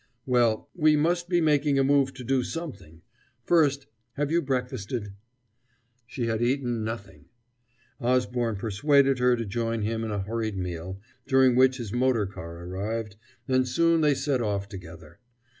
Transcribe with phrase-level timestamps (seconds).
[0.25, 3.03] "Well, we must be making a move to do something
[3.43, 5.13] first, have you breakfasted?"
[6.07, 7.25] She had eaten nothing!
[7.99, 12.63] Osborne persuaded her to join him in a hurried meal, during which his motor car
[12.65, 13.15] arrived,
[13.47, 15.19] and soon they set off together.